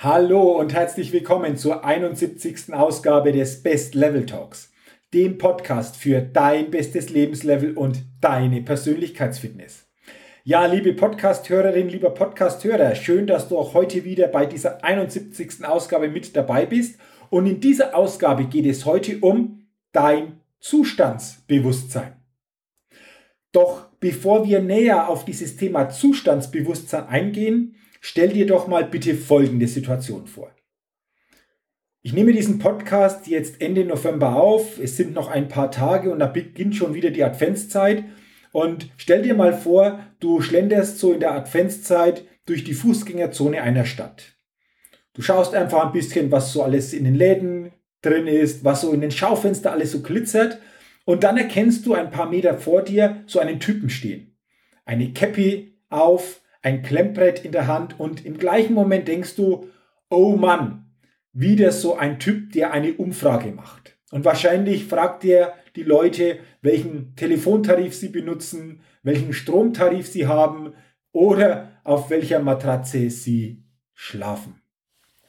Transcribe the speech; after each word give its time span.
Hallo 0.00 0.52
und 0.52 0.74
herzlich 0.74 1.12
willkommen 1.12 1.56
zur 1.56 1.84
71. 1.84 2.72
Ausgabe 2.72 3.32
des 3.32 3.64
Best 3.64 3.96
Level 3.96 4.26
Talks, 4.26 4.70
dem 5.12 5.38
Podcast 5.38 5.96
für 5.96 6.20
dein 6.20 6.70
bestes 6.70 7.10
Lebenslevel 7.10 7.76
und 7.76 8.04
deine 8.20 8.62
Persönlichkeitsfitness. 8.62 9.88
Ja, 10.44 10.66
liebe 10.66 10.92
Podcast-Hörerin, 10.92 11.88
lieber 11.88 12.10
Podcast-Hörer, 12.10 12.94
schön, 12.94 13.26
dass 13.26 13.48
du 13.48 13.58
auch 13.58 13.74
heute 13.74 14.04
wieder 14.04 14.28
bei 14.28 14.46
dieser 14.46 14.84
71. 14.84 15.64
Ausgabe 15.64 16.08
mit 16.08 16.36
dabei 16.36 16.64
bist. 16.64 17.00
Und 17.28 17.46
in 17.46 17.58
dieser 17.58 17.96
Ausgabe 17.96 18.44
geht 18.44 18.66
es 18.66 18.86
heute 18.86 19.18
um 19.18 19.66
dein 19.90 20.38
Zustandsbewusstsein. 20.60 22.12
Doch 23.50 23.88
bevor 23.98 24.46
wir 24.46 24.60
näher 24.62 25.08
auf 25.08 25.24
dieses 25.24 25.56
Thema 25.56 25.88
Zustandsbewusstsein 25.88 27.08
eingehen, 27.08 27.74
Stell 28.00 28.30
dir 28.30 28.46
doch 28.46 28.66
mal 28.66 28.84
bitte 28.84 29.14
folgende 29.14 29.68
Situation 29.68 30.26
vor. 30.26 30.50
Ich 32.00 32.12
nehme 32.12 32.32
diesen 32.32 32.58
Podcast 32.58 33.26
jetzt 33.26 33.60
Ende 33.60 33.84
November 33.84 34.36
auf. 34.36 34.78
Es 34.78 34.96
sind 34.96 35.14
noch 35.14 35.28
ein 35.28 35.48
paar 35.48 35.70
Tage 35.70 36.10
und 36.10 36.20
da 36.20 36.26
beginnt 36.26 36.76
schon 36.76 36.94
wieder 36.94 37.10
die 37.10 37.24
Adventszeit. 37.24 38.04
Und 38.52 38.90
stell 38.96 39.22
dir 39.22 39.34
mal 39.34 39.52
vor, 39.52 40.06
du 40.20 40.40
schlenderst 40.40 40.98
so 40.98 41.12
in 41.12 41.20
der 41.20 41.34
Adventszeit 41.34 42.24
durch 42.46 42.64
die 42.64 42.74
Fußgängerzone 42.74 43.60
einer 43.60 43.84
Stadt. 43.84 44.36
Du 45.12 45.22
schaust 45.22 45.54
einfach 45.54 45.84
ein 45.84 45.92
bisschen, 45.92 46.30
was 46.30 46.52
so 46.52 46.62
alles 46.62 46.92
in 46.92 47.04
den 47.04 47.14
Läden 47.14 47.72
drin 48.02 48.26
ist, 48.26 48.64
was 48.64 48.82
so 48.82 48.92
in 48.92 49.00
den 49.00 49.10
Schaufenster 49.10 49.72
alles 49.72 49.92
so 49.92 50.00
glitzert. 50.00 50.60
Und 51.04 51.24
dann 51.24 51.36
erkennst 51.36 51.84
du 51.86 51.94
ein 51.94 52.10
paar 52.10 52.30
Meter 52.30 52.56
vor 52.56 52.82
dir 52.82 53.24
so 53.26 53.40
einen 53.40 53.60
Typen 53.60 53.90
stehen. 53.90 54.36
Eine 54.84 55.12
Käppi 55.12 55.78
auf, 55.88 56.40
ein 56.62 56.82
Klemmbrett 56.82 57.44
in 57.44 57.52
der 57.52 57.66
Hand 57.66 57.98
und 57.98 58.24
im 58.24 58.38
gleichen 58.38 58.74
Moment 58.74 59.08
denkst 59.08 59.36
du, 59.36 59.68
oh 60.10 60.36
Mann, 60.36 60.86
wieder 61.32 61.72
so 61.72 61.96
ein 61.96 62.18
Typ, 62.18 62.52
der 62.52 62.72
eine 62.72 62.94
Umfrage 62.94 63.52
macht. 63.52 63.96
Und 64.10 64.24
wahrscheinlich 64.24 64.86
fragt 64.86 65.24
er 65.24 65.54
die 65.76 65.82
Leute, 65.82 66.38
welchen 66.62 67.14
Telefontarif 67.14 67.94
sie 67.94 68.08
benutzen, 68.08 68.80
welchen 69.02 69.32
Stromtarif 69.32 70.08
sie 70.08 70.26
haben 70.26 70.72
oder 71.12 71.80
auf 71.84 72.10
welcher 72.10 72.40
Matratze 72.40 73.10
sie 73.10 73.64
schlafen. 73.94 74.60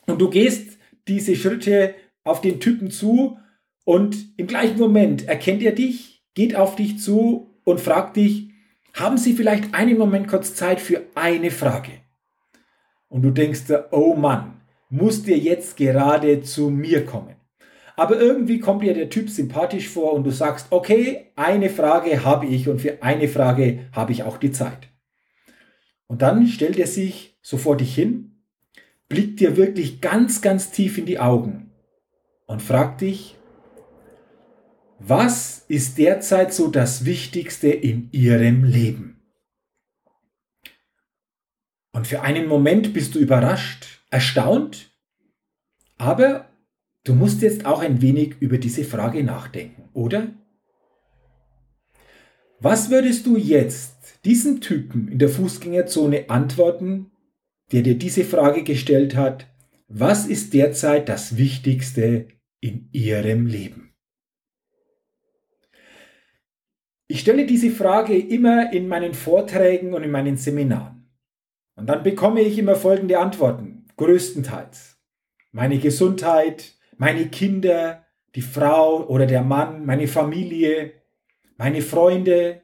Und 0.07 0.19
du 0.19 0.29
gehst 0.29 0.79
diese 1.07 1.35
Schritte 1.35 1.93
auf 2.23 2.41
den 2.41 2.59
Typen 2.59 2.89
zu 2.89 3.37
und 3.83 4.17
im 4.37 4.47
gleichen 4.47 4.79
Moment 4.79 5.27
erkennt 5.27 5.61
er 5.61 5.71
dich, 5.71 6.23
geht 6.33 6.55
auf 6.55 6.75
dich 6.75 6.99
zu 6.99 7.59
und 7.63 7.79
fragt 7.79 8.17
dich, 8.17 8.48
haben 8.93 9.17
Sie 9.17 9.33
vielleicht 9.33 9.73
einen 9.73 9.97
Moment 9.97 10.27
kurz 10.27 10.55
Zeit 10.55 10.79
für 10.79 11.03
eine 11.15 11.51
Frage? 11.51 11.91
Und 13.07 13.23
du 13.23 13.31
denkst, 13.31 13.63
oh 13.91 14.15
Mann, 14.15 14.61
muss 14.89 15.23
dir 15.23 15.37
jetzt 15.37 15.77
gerade 15.77 16.41
zu 16.41 16.69
mir 16.69 17.05
kommen? 17.05 17.35
Aber 17.95 18.19
irgendwie 18.19 18.59
kommt 18.59 18.83
dir 18.83 18.93
der 18.93 19.09
Typ 19.09 19.29
sympathisch 19.29 19.89
vor 19.89 20.13
und 20.13 20.23
du 20.23 20.31
sagst, 20.31 20.67
okay, 20.69 21.31
eine 21.35 21.69
Frage 21.69 22.23
habe 22.23 22.45
ich 22.45 22.69
und 22.69 22.79
für 22.79 23.03
eine 23.03 23.27
Frage 23.27 23.89
habe 23.91 24.13
ich 24.13 24.23
auch 24.23 24.37
die 24.37 24.51
Zeit. 24.51 24.89
Und 26.07 26.21
dann 26.21 26.47
stellt 26.47 26.79
er 26.79 26.87
sich 26.87 27.37
so 27.41 27.57
vor 27.57 27.77
dich 27.77 27.93
hin, 27.93 28.41
blickt 29.09 29.39
dir 29.39 29.57
wirklich 29.57 30.01
ganz, 30.01 30.41
ganz 30.41 30.71
tief 30.71 30.97
in 30.97 31.05
die 31.05 31.19
Augen 31.19 31.71
und 32.45 32.61
fragt 32.61 33.01
dich, 33.01 33.35
was 34.99 35.63
ist 35.67 35.97
derzeit 35.97 36.53
so 36.53 36.67
das 36.67 37.05
Wichtigste 37.05 37.69
in 37.69 38.09
Ihrem 38.11 38.65
Leben? 38.65 39.21
Und 41.91 42.05
für 42.05 42.21
einen 42.21 42.47
Moment 42.47 42.93
bist 42.93 43.15
du 43.15 43.19
überrascht, 43.19 44.03
erstaunt, 44.11 44.91
aber 45.97 46.49
du 47.03 47.15
musst 47.15 47.41
jetzt 47.41 47.65
auch 47.65 47.79
ein 47.79 48.01
wenig 48.01 48.35
über 48.39 48.57
diese 48.57 48.83
Frage 48.83 49.23
nachdenken, 49.23 49.89
oder? 49.93 50.27
Was 52.59 52.89
würdest 52.89 53.25
du 53.25 53.37
jetzt 53.37 54.25
diesem 54.25 54.59
Typen 54.59 55.07
in 55.07 55.17
der 55.17 55.29
Fußgängerzone 55.29 56.29
antworten, 56.29 57.11
der 57.71 57.83
dir 57.83 57.97
diese 57.97 58.25
Frage 58.25 58.63
gestellt 58.63 59.15
hat, 59.15 59.47
was 59.87 60.27
ist 60.27 60.53
derzeit 60.53 61.09
das 61.09 61.37
Wichtigste 61.37 62.27
in 62.59 62.89
Ihrem 62.91 63.47
Leben? 63.47 63.88
Ich 67.11 67.21
stelle 67.21 67.47
diese 67.47 67.71
Frage 67.71 68.15
immer 68.15 68.71
in 68.71 68.87
meinen 68.87 69.15
Vorträgen 69.15 69.95
und 69.95 70.03
in 70.03 70.11
meinen 70.11 70.37
Seminaren. 70.37 71.09
Und 71.75 71.87
dann 71.87 72.03
bekomme 72.03 72.41
ich 72.41 72.59
immer 72.59 72.75
folgende 72.75 73.17
Antworten, 73.17 73.87
größtenteils. 73.97 74.99
Meine 75.51 75.79
Gesundheit, 75.79 76.75
meine 76.97 77.27
Kinder, 77.29 78.05
die 78.35 78.43
Frau 78.43 79.07
oder 79.07 79.25
der 79.25 79.41
Mann, 79.41 79.87
meine 79.87 80.07
Familie, 80.07 80.93
meine 81.57 81.81
Freunde, 81.81 82.61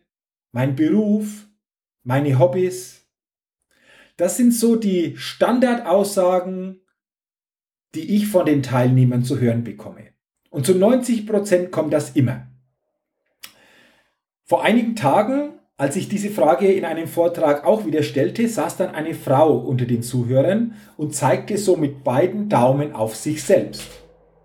mein 0.51 0.75
Beruf, 0.75 1.47
meine 2.03 2.37
Hobbys. 2.37 3.03
Das 4.15 4.37
sind 4.37 4.53
so 4.53 4.75
die 4.75 5.17
Standardaussagen, 5.17 6.81
die 7.95 8.15
ich 8.15 8.27
von 8.27 8.45
den 8.45 8.61
Teilnehmern 8.61 9.23
zu 9.23 9.39
hören 9.39 9.63
bekomme. 9.63 10.13
Und 10.51 10.67
zu 10.67 10.75
90 10.75 11.25
Prozent 11.25 11.71
kommt 11.71 11.91
das 11.93 12.11
immer. 12.11 12.54
Vor 14.47 14.63
einigen 14.63 14.95
Tagen, 14.95 15.53
als 15.75 15.95
ich 15.95 16.07
diese 16.07 16.29
Frage 16.29 16.71
in 16.71 16.85
einem 16.85 17.07
Vortrag 17.07 17.65
auch 17.65 17.87
wieder 17.87 18.03
stellte, 18.03 18.47
saß 18.47 18.77
dann 18.77 18.93
eine 18.93 19.15
Frau 19.15 19.57
unter 19.57 19.85
den 19.85 20.03
Zuhörern 20.03 20.75
und 20.97 21.15
zeigte 21.15 21.57
so 21.57 21.77
mit 21.77 22.03
beiden 22.03 22.47
Daumen 22.47 22.93
auf 22.93 23.15
sich 23.15 23.43
selbst. 23.43 23.81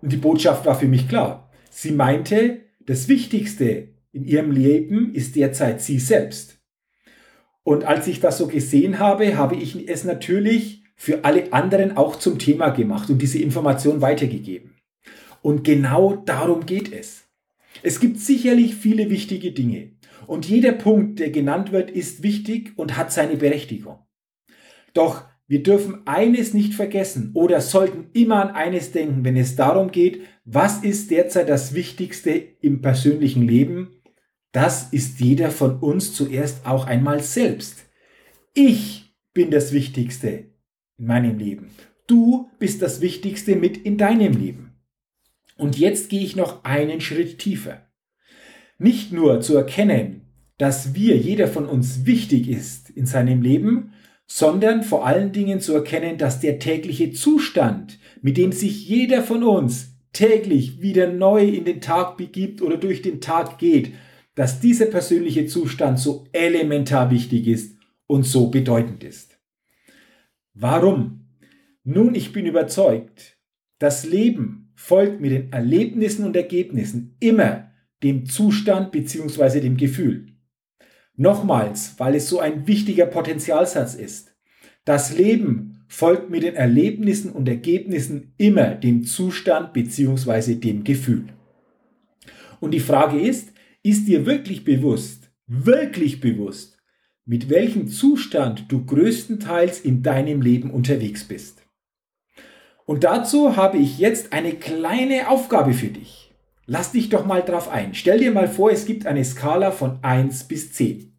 Und 0.01 0.11
die 0.11 0.17
Botschaft 0.17 0.65
war 0.65 0.73
für 0.73 0.87
mich 0.87 1.07
klar. 1.07 1.51
Sie 1.69 1.91
meinte, 1.91 2.61
das 2.79 3.09
Wichtigste 3.09 3.89
in 4.11 4.25
ihrem 4.25 4.49
Leben 4.49 5.13
ist 5.13 5.35
derzeit 5.35 5.83
sie 5.83 5.99
selbst. 5.99 6.57
Und 7.61 7.83
als 7.83 8.07
ich 8.07 8.19
das 8.19 8.39
so 8.39 8.47
gesehen 8.47 8.97
habe, 8.97 9.37
habe 9.37 9.55
ich 9.55 9.87
es 9.87 10.03
natürlich 10.03 10.83
für 10.95 11.25
alle 11.25 11.53
anderen 11.53 11.95
auch 11.95 12.15
zum 12.15 12.39
Thema 12.39 12.69
gemacht 12.69 13.11
und 13.11 13.21
diese 13.21 13.37
Information 13.37 14.01
weitergegeben. 14.01 14.77
Und 15.43 15.63
genau 15.63 16.15
darum 16.15 16.65
geht 16.65 16.91
es. 16.91 17.30
Es 17.83 17.99
gibt 17.99 18.19
sicherlich 18.19 18.75
viele 18.75 19.09
wichtige 19.09 19.51
Dinge. 19.51 19.91
Und 20.27 20.47
jeder 20.47 20.71
Punkt, 20.71 21.19
der 21.19 21.29
genannt 21.29 21.71
wird, 21.71 21.91
ist 21.91 22.23
wichtig 22.23 22.73
und 22.77 22.97
hat 22.97 23.11
seine 23.11 23.37
Berechtigung. 23.37 23.99
Doch 24.93 25.25
wir 25.47 25.63
dürfen 25.63 26.07
eines 26.07 26.53
nicht 26.53 26.73
vergessen 26.73 27.31
oder 27.33 27.59
sollten 27.59 28.09
immer 28.13 28.41
an 28.41 28.55
eines 28.55 28.93
denken, 28.93 29.25
wenn 29.25 29.35
es 29.35 29.57
darum 29.57 29.91
geht, 29.91 30.21
was 30.45 30.81
ist 30.83 31.11
derzeit 31.11 31.49
das 31.49 31.73
Wichtigste 31.73 32.31
im 32.31 32.81
persönlichen 32.81 33.45
Leben? 33.45 34.01
Das 34.53 34.93
ist 34.93 35.19
jeder 35.19 35.51
von 35.51 35.79
uns 35.79 36.13
zuerst 36.13 36.65
auch 36.65 36.85
einmal 36.87 37.21
selbst. 37.21 37.85
Ich 38.53 39.13
bin 39.33 39.51
das 39.51 39.73
Wichtigste 39.73 40.45
in 40.97 41.07
meinem 41.07 41.37
Leben. 41.37 41.71
Du 42.07 42.49
bist 42.59 42.81
das 42.81 43.01
Wichtigste 43.01 43.55
mit 43.55 43.77
in 43.77 43.97
deinem 43.97 44.33
Leben. 44.33 44.70
Und 45.61 45.77
jetzt 45.77 46.09
gehe 46.09 46.23
ich 46.23 46.35
noch 46.35 46.63
einen 46.63 47.01
Schritt 47.01 47.37
tiefer. 47.37 47.85
Nicht 48.79 49.11
nur 49.11 49.41
zu 49.41 49.55
erkennen, 49.55 50.21
dass 50.57 50.95
wir, 50.95 51.15
jeder 51.15 51.47
von 51.47 51.67
uns 51.67 52.07
wichtig 52.07 52.49
ist 52.49 52.89
in 52.89 53.05
seinem 53.05 53.43
Leben, 53.43 53.93
sondern 54.25 54.81
vor 54.81 55.05
allen 55.05 55.33
Dingen 55.33 55.59
zu 55.59 55.75
erkennen, 55.75 56.17
dass 56.17 56.39
der 56.39 56.57
tägliche 56.57 57.11
Zustand, 57.11 57.99
mit 58.23 58.37
dem 58.37 58.51
sich 58.51 58.89
jeder 58.89 59.21
von 59.21 59.43
uns 59.43 59.99
täglich 60.13 60.81
wieder 60.81 61.13
neu 61.13 61.47
in 61.47 61.65
den 61.65 61.79
Tag 61.79 62.17
begibt 62.17 62.63
oder 62.63 62.77
durch 62.77 63.03
den 63.03 63.21
Tag 63.21 63.59
geht, 63.59 63.93
dass 64.33 64.61
dieser 64.61 64.87
persönliche 64.87 65.45
Zustand 65.45 65.99
so 65.99 66.25
elementar 66.31 67.11
wichtig 67.11 67.45
ist 67.45 67.77
und 68.07 68.23
so 68.23 68.47
bedeutend 68.47 69.03
ist. 69.03 69.39
Warum? 70.55 71.27
Nun, 71.83 72.15
ich 72.15 72.33
bin 72.33 72.47
überzeugt, 72.47 73.37
das 73.77 74.07
Leben 74.07 74.60
folgt 74.81 75.21
mit 75.21 75.31
den 75.31 75.53
Erlebnissen 75.53 76.25
und 76.25 76.35
Ergebnissen 76.35 77.15
immer 77.19 77.71
dem 78.01 78.25
Zustand 78.25 78.91
bzw. 78.91 79.59
dem 79.59 79.77
Gefühl. 79.77 80.25
Nochmals, 81.15 81.93
weil 81.99 82.15
es 82.15 82.27
so 82.27 82.39
ein 82.39 82.65
wichtiger 82.65 83.05
Potenzialsatz 83.05 83.93
ist. 83.93 84.35
Das 84.83 85.15
Leben 85.15 85.83
folgt 85.87 86.31
mit 86.31 86.41
den 86.41 86.55
Erlebnissen 86.55 87.31
und 87.31 87.47
Ergebnissen 87.47 88.33
immer 88.37 88.73
dem 88.73 89.03
Zustand 89.03 89.71
bzw. 89.73 90.55
dem 90.55 90.83
Gefühl. 90.83 91.25
Und 92.59 92.71
die 92.71 92.79
Frage 92.79 93.19
ist, 93.19 93.53
ist 93.83 94.07
dir 94.07 94.25
wirklich 94.25 94.63
bewusst, 94.63 95.31
wirklich 95.45 96.21
bewusst, 96.21 96.79
mit 97.25 97.51
welchem 97.51 97.87
Zustand 97.87 98.65
du 98.71 98.83
größtenteils 98.83 99.79
in 99.79 100.01
deinem 100.01 100.41
Leben 100.41 100.71
unterwegs 100.71 101.23
bist? 101.23 101.60
Und 102.91 103.05
dazu 103.05 103.55
habe 103.55 103.77
ich 103.77 103.99
jetzt 103.99 104.33
eine 104.33 104.51
kleine 104.51 105.29
Aufgabe 105.29 105.71
für 105.71 105.87
dich. 105.87 106.33
Lass 106.65 106.91
dich 106.91 107.07
doch 107.07 107.25
mal 107.25 107.41
drauf 107.41 107.69
ein. 107.69 107.93
Stell 107.93 108.19
dir 108.19 108.31
mal 108.31 108.49
vor, 108.49 108.69
es 108.69 108.85
gibt 108.85 109.05
eine 109.05 109.23
Skala 109.23 109.71
von 109.71 109.99
1 110.01 110.43
bis 110.49 110.73
10. 110.73 111.17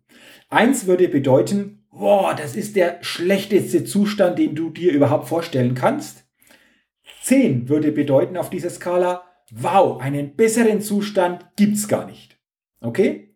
1 0.50 0.86
würde 0.86 1.08
bedeuten, 1.08 1.86
boah, 1.90 2.34
das 2.34 2.56
ist 2.56 2.76
der 2.76 2.98
schlechteste 3.00 3.84
Zustand, 3.84 4.38
den 4.38 4.54
du 4.54 4.68
dir 4.68 4.92
überhaupt 4.92 5.28
vorstellen 5.28 5.74
kannst. 5.74 6.26
10 7.22 7.70
würde 7.70 7.90
bedeuten 7.90 8.36
auf 8.36 8.50
dieser 8.50 8.68
Skala, 8.68 9.22
wow, 9.50 9.98
einen 9.98 10.36
besseren 10.36 10.82
Zustand 10.82 11.56
gibt's 11.56 11.88
gar 11.88 12.04
nicht. 12.04 12.38
Okay? 12.82 13.34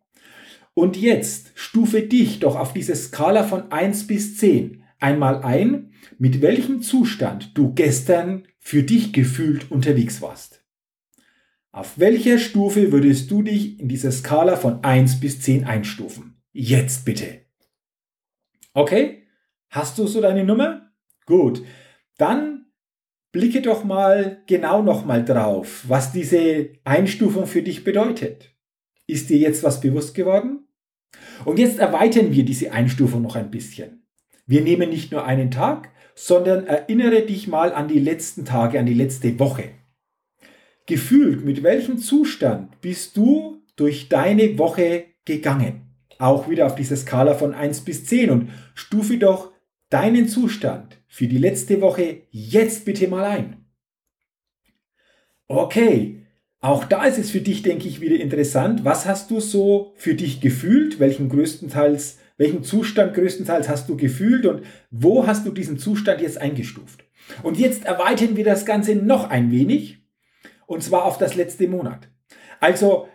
Und 0.75 0.99
jetzt 0.99 1.53
stufe 1.55 2.03
dich 2.03 2.41
doch 2.41 2.57
auf 2.57 2.75
diese 2.75 2.97
Skala 2.97 3.45
von 3.45 3.73
1 3.73 4.07
bis 4.07 4.37
10 4.37 4.83
einmal 4.99 5.43
ein, 5.43 5.93
mit 6.19 6.43
welchem 6.43 6.83
Zustand 6.83 7.57
du 7.57 7.75
gestern 7.75 8.47
für 8.59 8.83
dich 8.83 9.13
gefühlt 9.13 9.71
unterwegs 9.71 10.23
warst. 10.23 10.65
Auf 11.73 11.99
welcher 11.99 12.39
Stufe 12.39 12.91
würdest 12.91 13.31
du 13.31 13.43
dich 13.43 13.79
in 13.79 13.89
dieser 13.89 14.11
Skala 14.11 14.57
von 14.57 14.83
1 14.83 15.21
bis 15.21 15.41
10 15.43 15.65
einstufen? 15.65 16.41
Jetzt 16.53 17.05
bitte. 17.05 17.43
Okay? 18.73 19.25
Hast 19.69 19.99
du 19.99 20.07
so 20.07 20.23
deine 20.23 20.45
Nummer? 20.45 20.91
Gut. 21.27 21.63
Dann 22.17 22.67
blicke 23.31 23.61
doch 23.61 23.85
mal 23.85 24.43
genau 24.47 24.83
nochmal 24.83 25.23
drauf, 25.23 25.85
was 25.87 26.13
diese 26.13 26.71
Einstufung 26.85 27.47
für 27.47 27.63
dich 27.63 27.85
bedeutet. 27.85 28.55
Ist 29.07 29.29
dir 29.29 29.37
jetzt 29.37 29.63
was 29.63 29.83
bewusst 29.83 30.15
geworden? 30.15 30.67
Und 31.45 31.59
jetzt 31.59 31.79
erweitern 31.79 32.33
wir 32.33 32.45
diese 32.45 32.73
Einstufung 32.73 33.21
noch 33.21 33.37
ein 33.37 33.51
bisschen. 33.51 34.06
Wir 34.47 34.61
nehmen 34.61 34.91
nicht 34.91 35.11
nur 35.11 35.25
einen 35.25 35.51
Tag, 35.51 35.91
sondern 36.15 36.67
erinnere 36.67 37.23
dich 37.23 37.49
mal 37.49 37.73
an 37.73 37.89
die 37.89 37.99
letzten 37.99 38.45
Tage, 38.45 38.79
an 38.79 38.87
die 38.87 38.95
letzte 38.95 39.39
Woche. 39.39 39.71
Gefühlt, 40.87 41.45
mit 41.45 41.63
welchem 41.63 41.99
Zustand 41.99 42.81
bist 42.81 43.17
du 43.17 43.63
durch 43.75 44.09
deine 44.09 44.57
Woche 44.57 45.07
gegangen? 45.25 45.83
Auch 46.19 46.49
wieder 46.49 46.67
auf 46.67 46.77
dieser 46.77 46.97
Skala 46.97 47.35
von 47.35 47.55
1 47.55 47.81
bis 47.81 48.07
10 48.07 48.31
und 48.31 48.51
stufe 48.75 49.19
doch 49.19 49.53
deinen 49.91 50.29
Zustand 50.29 50.99
für 51.09 51.27
die 51.27 51.39
letzte 51.39 51.81
Woche 51.81 52.23
jetzt 52.31 52.85
bitte 52.85 53.09
mal 53.09 53.25
ein. 53.25 53.67
Okay, 55.49 56.27
auch 56.61 56.85
da 56.85 57.05
ist 57.05 57.19
es 57.19 57.31
für 57.31 57.41
dich, 57.41 57.63
denke 57.63 57.87
ich, 57.87 58.01
wieder 58.01 58.17
interessant. 58.17 58.85
Was 58.85 59.07
hast 59.07 59.31
du 59.31 59.41
so 59.41 59.93
für 59.97 60.15
dich 60.15 60.41
gefühlt? 60.41 60.99
Welchen 60.99 61.29
größtenteils, 61.29 62.19
welchen 62.37 62.63
Zustand 62.63 63.15
größtenteils 63.15 63.69
hast 63.69 63.89
du 63.89 63.97
gefühlt 63.97 64.47
und 64.47 64.63
wo 64.91 65.27
hast 65.27 65.47
du 65.47 65.51
diesen 65.51 65.79
Zustand 65.79 66.21
jetzt 66.21 66.41
eingestuft? 66.41 67.05
Und 67.43 67.59
jetzt 67.59 67.85
erweitern 67.85 68.37
wir 68.37 68.45
das 68.45 68.67
Ganze 68.67 68.95
noch 68.95 69.31
ein 69.31 69.51
wenig 69.51 70.05
und 70.67 70.83
zwar 70.83 71.05
auf 71.05 71.19
das 71.19 71.35
letzte 71.35 71.69
Monat. 71.69 72.09
Also 72.61 73.09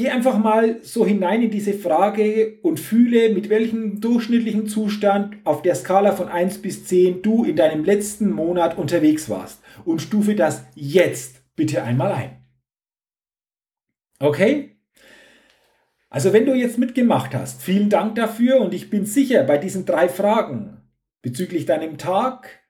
Geh 0.00 0.08
einfach 0.08 0.38
mal 0.38 0.82
so 0.82 1.04
hinein 1.04 1.42
in 1.42 1.50
diese 1.50 1.74
Frage 1.74 2.58
und 2.62 2.80
fühle, 2.80 3.34
mit 3.34 3.50
welchem 3.50 4.00
durchschnittlichen 4.00 4.66
Zustand 4.66 5.36
auf 5.44 5.60
der 5.60 5.74
Skala 5.74 6.12
von 6.12 6.28
1 6.28 6.62
bis 6.62 6.86
10 6.86 7.20
du 7.20 7.44
in 7.44 7.54
deinem 7.54 7.84
letzten 7.84 8.30
Monat 8.30 8.78
unterwegs 8.78 9.28
warst 9.28 9.62
und 9.84 10.00
stufe 10.00 10.34
das 10.34 10.64
jetzt 10.74 11.42
bitte 11.54 11.82
einmal 11.82 12.12
ein. 12.12 12.46
Okay? 14.20 14.79
Also 16.10 16.32
wenn 16.32 16.44
du 16.44 16.54
jetzt 16.54 16.76
mitgemacht 16.76 17.34
hast, 17.34 17.62
vielen 17.62 17.88
Dank 17.88 18.16
dafür 18.16 18.60
und 18.60 18.74
ich 18.74 18.90
bin 18.90 19.06
sicher, 19.06 19.44
bei 19.44 19.58
diesen 19.58 19.86
drei 19.86 20.08
Fragen 20.08 20.82
bezüglich 21.22 21.66
deinem 21.66 21.98
Tag, 21.98 22.64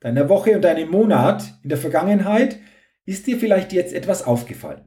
deiner 0.00 0.30
Woche 0.30 0.56
und 0.56 0.62
deinem 0.62 0.90
Monat 0.90 1.58
in 1.62 1.68
der 1.68 1.76
Vergangenheit 1.76 2.58
ist 3.04 3.26
dir 3.26 3.38
vielleicht 3.38 3.74
jetzt 3.74 3.92
etwas 3.92 4.22
aufgefallen. 4.22 4.86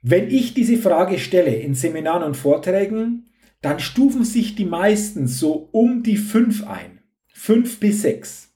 Wenn 0.00 0.30
ich 0.30 0.54
diese 0.54 0.76
Frage 0.76 1.18
stelle 1.18 1.56
in 1.56 1.74
Seminaren 1.74 2.22
und 2.22 2.36
Vorträgen, 2.36 3.30
dann 3.60 3.80
stufen 3.80 4.24
sich 4.24 4.54
die 4.54 4.64
meisten 4.64 5.26
so 5.26 5.68
um 5.72 6.04
die 6.04 6.16
5 6.16 6.68
ein. 6.68 7.00
5 7.32 7.80
bis 7.80 8.02
6. 8.02 8.54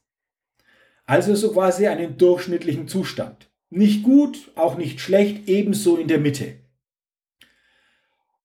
Also 1.05 1.35
so 1.35 1.51
quasi 1.51 1.87
einen 1.87 2.17
durchschnittlichen 2.17 2.87
Zustand. 2.87 3.51
Nicht 3.69 4.03
gut, 4.03 4.51
auch 4.55 4.77
nicht 4.77 5.01
schlecht, 5.01 5.49
ebenso 5.49 5.97
in 5.97 6.07
der 6.07 6.19
Mitte. 6.19 6.62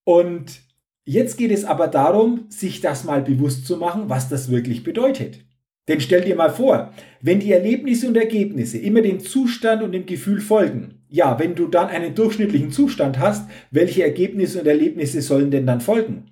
Und 0.08 0.62
jetzt 1.04 1.36
geht 1.36 1.50
es 1.50 1.66
aber 1.66 1.86
darum, 1.86 2.46
sich 2.48 2.80
das 2.80 3.04
mal 3.04 3.20
bewusst 3.20 3.66
zu 3.66 3.76
machen, 3.76 4.04
was 4.06 4.30
das 4.30 4.50
wirklich 4.50 4.82
bedeutet. 4.82 5.40
Denn 5.86 6.00
stell 6.00 6.22
dir 6.22 6.34
mal 6.34 6.48
vor, 6.48 6.94
wenn 7.20 7.40
die 7.40 7.52
Erlebnisse 7.52 8.08
und 8.08 8.16
Ergebnisse 8.16 8.78
immer 8.78 9.02
dem 9.02 9.20
Zustand 9.20 9.82
und 9.82 9.92
dem 9.92 10.06
Gefühl 10.06 10.40
folgen, 10.40 11.02
ja, 11.10 11.38
wenn 11.38 11.54
du 11.54 11.66
dann 11.66 11.88
einen 11.88 12.14
durchschnittlichen 12.14 12.70
Zustand 12.72 13.18
hast, 13.18 13.50
welche 13.70 14.02
Ergebnisse 14.02 14.60
und 14.60 14.66
Erlebnisse 14.66 15.20
sollen 15.20 15.50
denn 15.50 15.66
dann 15.66 15.82
folgen? 15.82 16.30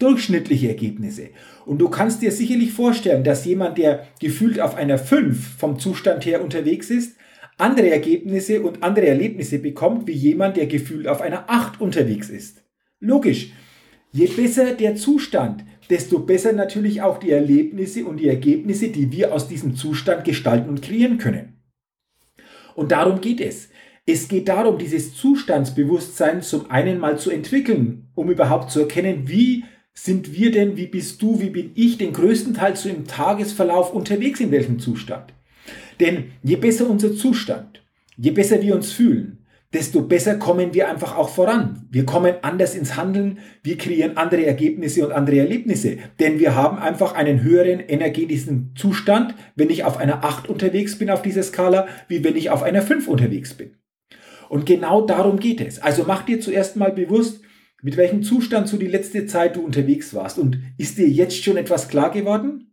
Durchschnittliche 0.00 0.66
Ergebnisse. 0.66 1.28
Und 1.66 1.78
du 1.78 1.88
kannst 1.90 2.20
dir 2.20 2.32
sicherlich 2.32 2.72
vorstellen, 2.72 3.22
dass 3.22 3.44
jemand, 3.44 3.78
der 3.78 4.08
gefühlt 4.18 4.58
auf 4.58 4.74
einer 4.74 4.98
5 4.98 5.56
vom 5.56 5.78
Zustand 5.78 6.26
her 6.26 6.42
unterwegs 6.42 6.90
ist, 6.90 7.14
andere 7.58 7.90
Ergebnisse 7.90 8.60
und 8.60 8.82
andere 8.82 9.06
Erlebnisse 9.06 9.60
bekommt, 9.60 10.08
wie 10.08 10.12
jemand, 10.14 10.56
der 10.56 10.66
gefühlt 10.66 11.06
auf 11.06 11.20
einer 11.20 11.48
8 11.48 11.80
unterwegs 11.80 12.28
ist. 12.28 12.64
Logisch. 13.00 13.52
Je 14.12 14.26
besser 14.26 14.74
der 14.74 14.96
Zustand, 14.96 15.64
desto 15.90 16.20
besser 16.20 16.52
natürlich 16.52 17.02
auch 17.02 17.18
die 17.18 17.30
Erlebnisse 17.30 18.04
und 18.04 18.18
die 18.18 18.28
Ergebnisse, 18.28 18.88
die 18.88 19.12
wir 19.12 19.32
aus 19.32 19.48
diesem 19.48 19.76
Zustand 19.76 20.24
gestalten 20.24 20.68
und 20.68 20.82
kreieren 20.82 21.18
können. 21.18 21.60
Und 22.74 22.92
darum 22.92 23.20
geht 23.20 23.40
es. 23.40 23.68
Es 24.06 24.28
geht 24.28 24.48
darum, 24.48 24.78
dieses 24.78 25.14
Zustandsbewusstsein 25.14 26.40
zum 26.42 26.70
einen 26.70 26.98
mal 26.98 27.18
zu 27.18 27.30
entwickeln, 27.30 28.08
um 28.14 28.30
überhaupt 28.30 28.70
zu 28.70 28.80
erkennen, 28.80 29.28
wie 29.28 29.64
sind 29.92 30.32
wir 30.32 30.50
denn, 30.50 30.76
wie 30.76 30.86
bist 30.86 31.20
du, 31.20 31.40
wie 31.40 31.50
bin 31.50 31.72
ich 31.74 31.98
den 31.98 32.12
größten 32.12 32.54
Teil 32.54 32.76
so 32.76 32.88
im 32.88 33.06
Tagesverlauf 33.06 33.92
unterwegs, 33.92 34.40
in 34.40 34.50
welchem 34.50 34.78
Zustand. 34.78 35.34
Denn 36.00 36.30
je 36.42 36.56
besser 36.56 36.88
unser 36.88 37.14
Zustand, 37.14 37.82
je 38.16 38.30
besser 38.30 38.62
wir 38.62 38.74
uns 38.74 38.92
fühlen, 38.92 39.37
desto 39.72 40.02
besser 40.02 40.36
kommen 40.36 40.72
wir 40.72 40.88
einfach 40.88 41.16
auch 41.16 41.28
voran. 41.28 41.86
Wir 41.90 42.06
kommen 42.06 42.36
anders 42.42 42.74
ins 42.74 42.96
Handeln, 42.96 43.38
wir 43.62 43.76
kreieren 43.76 44.16
andere 44.16 44.46
Ergebnisse 44.46 45.06
und 45.06 45.12
andere 45.12 45.38
Erlebnisse, 45.38 45.98
denn 46.20 46.38
wir 46.38 46.54
haben 46.54 46.78
einfach 46.78 47.14
einen 47.14 47.42
höheren 47.42 47.80
energetischen 47.80 48.72
Zustand, 48.76 49.34
wenn 49.56 49.70
ich 49.70 49.84
auf 49.84 49.98
einer 49.98 50.24
8 50.24 50.48
unterwegs 50.48 50.96
bin 50.96 51.10
auf 51.10 51.22
dieser 51.22 51.42
Skala, 51.42 51.86
wie 52.08 52.24
wenn 52.24 52.36
ich 52.36 52.50
auf 52.50 52.62
einer 52.62 52.82
5 52.82 53.08
unterwegs 53.08 53.54
bin. 53.54 53.74
Und 54.48 54.64
genau 54.64 55.02
darum 55.04 55.38
geht 55.38 55.60
es. 55.60 55.82
Also 55.82 56.04
mach 56.06 56.22
dir 56.22 56.40
zuerst 56.40 56.76
mal 56.76 56.92
bewusst, 56.92 57.42
mit 57.82 57.96
welchem 57.96 58.22
Zustand 58.22 58.72
du 58.72 58.76
die 58.76 58.86
letzte 58.86 59.26
Zeit 59.26 59.56
du 59.56 59.60
unterwegs 59.60 60.14
warst. 60.14 60.38
Und 60.38 60.58
ist 60.78 60.98
dir 60.98 61.08
jetzt 61.08 61.44
schon 61.44 61.56
etwas 61.56 61.88
klar 61.88 62.10
geworden? 62.10 62.67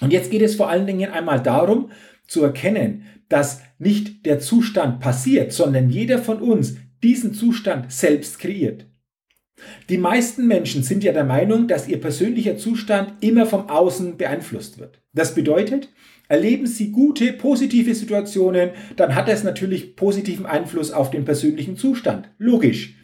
Und 0.00 0.12
jetzt 0.12 0.30
geht 0.30 0.42
es 0.42 0.56
vor 0.56 0.68
allen 0.68 0.86
Dingen 0.86 1.10
einmal 1.10 1.42
darum, 1.42 1.90
zu 2.26 2.42
erkennen, 2.42 3.04
dass 3.28 3.62
nicht 3.78 4.26
der 4.26 4.40
Zustand 4.40 5.00
passiert, 5.00 5.52
sondern 5.52 5.90
jeder 5.90 6.18
von 6.18 6.40
uns 6.40 6.76
diesen 7.02 7.34
Zustand 7.34 7.92
selbst 7.92 8.38
kreiert. 8.38 8.86
Die 9.88 9.98
meisten 9.98 10.46
Menschen 10.46 10.82
sind 10.82 11.02
ja 11.02 11.12
der 11.12 11.24
Meinung, 11.24 11.66
dass 11.66 11.88
ihr 11.88 12.00
persönlicher 12.00 12.58
Zustand 12.58 13.14
immer 13.20 13.46
vom 13.46 13.70
Außen 13.70 14.16
beeinflusst 14.16 14.78
wird. 14.78 15.02
Das 15.12 15.34
bedeutet, 15.34 15.88
Erleben 16.28 16.66
Sie 16.66 16.90
gute, 16.90 17.32
positive 17.32 17.94
Situationen, 17.94 18.70
dann 18.96 19.14
hat 19.14 19.28
das 19.28 19.44
natürlich 19.44 19.94
positiven 19.94 20.44
Einfluss 20.44 20.90
auf 20.90 21.10
den 21.10 21.24
persönlichen 21.24 21.76
Zustand. 21.76 22.28
Logisch. 22.38 22.95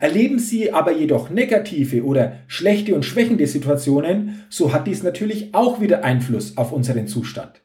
Erleben 0.00 0.38
Sie 0.38 0.72
aber 0.72 0.92
jedoch 0.92 1.30
negative 1.30 2.04
oder 2.04 2.38
schlechte 2.46 2.94
und 2.94 3.04
schwächende 3.04 3.46
Situationen, 3.46 4.44
so 4.48 4.72
hat 4.72 4.86
dies 4.86 5.02
natürlich 5.02 5.54
auch 5.54 5.80
wieder 5.80 6.04
Einfluss 6.04 6.56
auf 6.56 6.72
unseren 6.72 7.06
Zustand. 7.06 7.62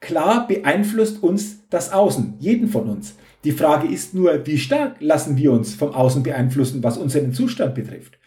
Klar 0.00 0.46
beeinflusst 0.46 1.22
uns 1.22 1.66
das 1.70 1.92
Außen, 1.92 2.34
jeden 2.38 2.68
von 2.68 2.88
uns. 2.88 3.16
Die 3.44 3.52
Frage 3.52 3.88
ist 3.88 4.14
nur, 4.14 4.46
wie 4.46 4.58
stark 4.58 4.96
lassen 5.00 5.36
wir 5.36 5.52
uns 5.52 5.74
vom 5.74 5.92
Außen 5.92 6.22
beeinflussen, 6.22 6.82
was 6.82 6.98
unseren 6.98 7.32
Zustand 7.32 7.74
betrifft? 7.74 8.18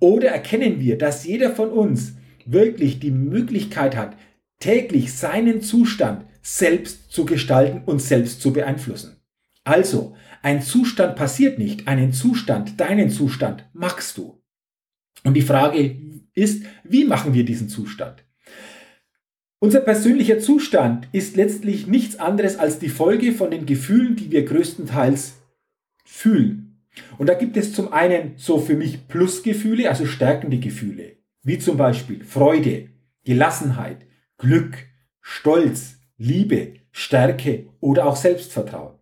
Oder 0.00 0.28
erkennen 0.28 0.80
wir, 0.80 0.98
dass 0.98 1.24
jeder 1.24 1.50
von 1.50 1.70
uns 1.70 2.14
wirklich 2.46 3.00
die 3.00 3.10
Möglichkeit 3.10 3.96
hat, 3.96 4.16
täglich 4.60 5.12
seinen 5.12 5.60
Zustand 5.62 6.24
selbst 6.42 7.10
zu 7.10 7.24
gestalten 7.24 7.82
und 7.86 8.00
selbst 8.00 8.40
zu 8.40 8.52
beeinflussen. 8.52 9.16
Also, 9.64 10.14
ein 10.44 10.60
Zustand 10.60 11.16
passiert 11.16 11.58
nicht, 11.58 11.88
einen 11.88 12.12
Zustand, 12.12 12.78
deinen 12.78 13.08
Zustand 13.08 13.66
machst 13.72 14.18
du. 14.18 14.42
Und 15.24 15.32
die 15.32 15.42
Frage 15.42 15.96
ist, 16.34 16.66
wie 16.84 17.06
machen 17.06 17.32
wir 17.32 17.46
diesen 17.46 17.70
Zustand? 17.70 18.26
Unser 19.58 19.80
persönlicher 19.80 20.40
Zustand 20.40 21.08
ist 21.12 21.36
letztlich 21.36 21.86
nichts 21.86 22.16
anderes 22.16 22.58
als 22.58 22.78
die 22.78 22.90
Folge 22.90 23.32
von 23.32 23.50
den 23.50 23.64
Gefühlen, 23.64 24.16
die 24.16 24.30
wir 24.30 24.44
größtenteils 24.44 25.40
fühlen. 26.04 26.84
Und 27.16 27.30
da 27.30 27.34
gibt 27.34 27.56
es 27.56 27.72
zum 27.72 27.94
einen 27.94 28.34
so 28.36 28.58
für 28.58 28.76
mich 28.76 29.08
Plusgefühle, 29.08 29.88
also 29.88 30.04
stärkende 30.04 30.58
Gefühle, 30.58 31.16
wie 31.42 31.58
zum 31.58 31.78
Beispiel 31.78 32.22
Freude, 32.22 32.90
Gelassenheit, 33.24 34.04
Glück, 34.36 34.76
Stolz, 35.22 36.00
Liebe, 36.18 36.74
Stärke 36.92 37.70
oder 37.80 38.04
auch 38.04 38.16
Selbstvertrauen. 38.16 38.98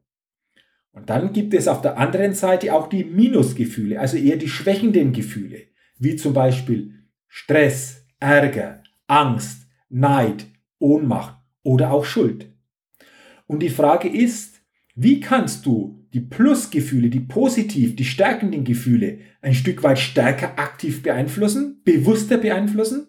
Und 0.92 1.08
dann 1.08 1.32
gibt 1.32 1.54
es 1.54 1.68
auf 1.68 1.80
der 1.80 1.99
anderen 1.99 2.34
Seite 2.34 2.75
auch 2.75 2.88
die 2.88 3.04
Minusgefühle, 3.04 3.99
also 3.99 4.16
eher 4.16 4.37
die 4.37 4.49
schwächenden 4.49 5.12
Gefühle, 5.12 5.62
wie 5.99 6.16
zum 6.16 6.34
Beispiel 6.34 6.94
Stress, 7.28 8.04
Ärger, 8.20 8.82
Angst, 9.06 9.66
Neid, 9.88 10.46
Ohnmacht 10.78 11.37
oder 11.62 11.92
auch 11.92 12.04
Schuld. 12.04 12.52
Und 13.46 13.61
die 13.61 13.70
Frage 13.70 14.08
ist, 14.08 14.61
wie 14.94 15.20
kannst 15.20 15.64
du 15.64 16.06
die 16.12 16.20
Plusgefühle, 16.20 17.08
die 17.08 17.20
positiv, 17.20 17.96
die 17.96 18.04
stärkenden 18.04 18.64
Gefühle 18.64 19.20
ein 19.40 19.54
Stück 19.54 19.82
weit 19.82 19.99
stärker 19.99 20.58
aktiv 20.58 21.02
beeinflussen, 21.02 21.80
bewusster 21.84 22.37
beeinflussen? 22.37 23.06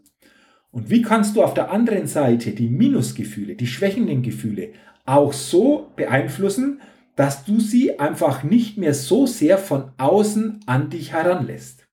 Und 0.71 0.89
wie 0.89 1.01
kannst 1.01 1.35
du 1.35 1.43
auf 1.43 1.53
der 1.53 1.71
anderen 1.71 2.07
Seite 2.07 2.51
die 2.51 2.69
Minusgefühle, 2.69 3.55
die 3.55 3.67
schwächenden 3.67 4.23
Gefühle 4.23 4.69
auch 5.05 5.33
so 5.33 5.91
beeinflussen, 5.95 6.79
dass 7.15 7.45
du 7.45 7.59
sie 7.59 7.99
einfach 7.99 8.43
nicht 8.43 8.77
mehr 8.77 8.93
so 8.93 9.25
sehr 9.25 9.57
von 9.57 9.91
außen 9.97 10.61
an 10.65 10.89
dich 10.89 11.11
heranlässt? 11.11 11.87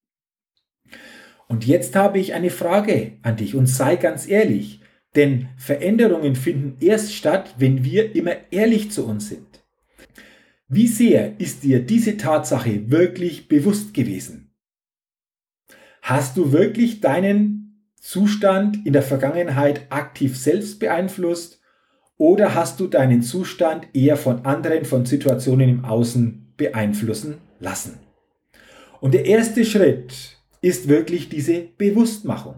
Und 1.49 1.67
jetzt 1.67 1.97
habe 1.97 2.19
ich 2.19 2.33
eine 2.35 2.50
Frage 2.50 3.19
an 3.23 3.37
dich 3.37 3.55
und 3.55 3.67
sei 3.67 3.97
ganz 3.97 4.29
ehrlich. 4.29 4.81
Denn 5.17 5.49
Veränderungen 5.57 6.37
finden 6.37 6.77
erst 6.81 7.12
statt, 7.12 7.55
wenn 7.59 7.83
wir 7.83 8.15
immer 8.15 8.37
ehrlich 8.53 8.93
zu 8.93 9.05
uns 9.05 9.29
sind. 9.29 9.65
Wie 10.69 10.87
sehr 10.87 11.41
ist 11.41 11.65
dir 11.65 11.81
diese 11.81 12.17
Tatsache 12.17 12.93
wirklich 12.93 13.49
bewusst 13.49 13.93
gewesen? 13.93 14.53
Hast 16.03 16.37
du 16.37 16.53
wirklich 16.53 17.00
deinen 17.00 17.91
Zustand 18.00 18.87
in 18.87 18.93
der 18.93 19.03
Vergangenheit 19.03 19.91
aktiv 19.91 20.39
selbst 20.39 20.79
beeinflusst 20.79 21.60
oder 22.21 22.55
hast 22.55 22.79
du 22.81 22.87
deinen 22.87 23.23
Zustand 23.23 23.89
eher 23.95 24.19
von 24.19 24.45
anderen, 24.45 24.85
von 24.85 25.07
Situationen 25.07 25.71
im 25.71 25.85
Außen 25.87 26.53
beeinflussen 26.59 27.39
lassen? 27.61 27.99
Und 29.00 29.15
der 29.15 29.25
erste 29.25 29.65
Schritt 29.65 30.37
ist 30.61 30.87
wirklich 30.87 31.31
diese 31.31 31.62
Bewusstmachung. 31.79 32.57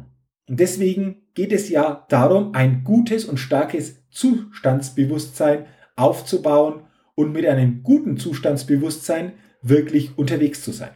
Und 0.49 0.59
deswegen 0.59 1.23
geht 1.35 1.53
es 1.53 1.69
ja 1.69 2.05
darum, 2.09 2.57
ein 2.57 2.83
gutes 2.83 3.25
und 3.25 3.39
starkes 3.39 4.03
Zustandsbewusstsein 4.11 5.67
aufzubauen 5.95 6.83
und 7.15 7.33
mit 7.33 7.47
einem 7.47 7.85
guten 7.85 8.17
Zustandsbewusstsein 8.17 9.35
wirklich 9.63 10.19
unterwegs 10.19 10.65
zu 10.65 10.73
sein. 10.73 10.91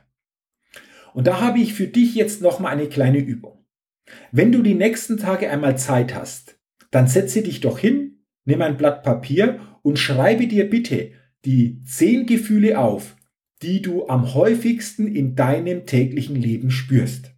Und 1.14 1.28
da 1.28 1.40
habe 1.40 1.60
ich 1.60 1.72
für 1.74 1.86
dich 1.86 2.16
jetzt 2.16 2.42
nochmal 2.42 2.72
eine 2.72 2.88
kleine 2.88 3.18
Übung. 3.18 3.64
Wenn 4.32 4.50
du 4.50 4.60
die 4.60 4.74
nächsten 4.74 5.18
Tage 5.18 5.48
einmal 5.48 5.78
Zeit 5.78 6.16
hast, 6.16 6.58
dann 6.90 7.06
setze 7.06 7.42
dich 7.42 7.60
doch 7.60 7.78
hin, 7.78 8.15
nimm 8.46 8.62
ein 8.62 8.78
Blatt 8.78 9.02
Papier 9.02 9.60
und 9.82 9.98
schreibe 9.98 10.46
dir 10.46 10.70
bitte 10.70 11.10
die 11.44 11.82
zehn 11.84 12.26
Gefühle 12.26 12.78
auf, 12.78 13.16
die 13.62 13.82
du 13.82 14.08
am 14.08 14.34
häufigsten 14.34 15.06
in 15.06 15.36
deinem 15.36 15.86
täglichen 15.86 16.36
Leben 16.36 16.70
spürst. 16.70 17.32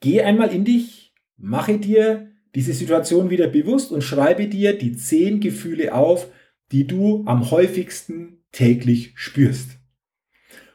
Geh 0.00 0.22
einmal 0.22 0.52
in 0.54 0.64
dich, 0.64 1.12
mache 1.36 1.78
dir 1.78 2.32
diese 2.54 2.72
Situation 2.72 3.30
wieder 3.30 3.48
bewusst 3.48 3.92
und 3.92 4.02
schreibe 4.02 4.48
dir 4.48 4.76
die 4.76 4.96
zehn 4.96 5.40
Gefühle 5.40 5.94
auf, 5.94 6.28
die 6.72 6.86
du 6.86 7.24
am 7.26 7.50
häufigsten 7.50 8.44
täglich 8.52 9.12
spürst. 9.16 9.78